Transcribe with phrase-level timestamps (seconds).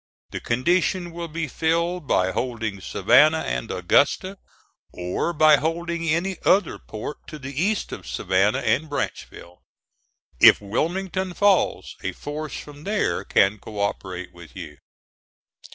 [0.31, 4.39] The condition will be filled by holding Savannah and Augusta,
[4.91, 9.61] or by holding any other port to the east of Savannah and Branchville.
[10.39, 14.79] If Wilmington falls, a force from there can co operate with you.